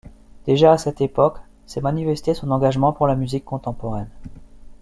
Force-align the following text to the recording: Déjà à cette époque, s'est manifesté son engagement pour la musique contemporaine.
Déjà 0.47 0.71
à 0.71 0.79
cette 0.79 0.99
époque, 0.99 1.37
s'est 1.67 1.79
manifesté 1.79 2.33
son 2.33 2.49
engagement 2.49 2.91
pour 2.91 3.05
la 3.05 3.15
musique 3.15 3.45
contemporaine. 3.45 4.09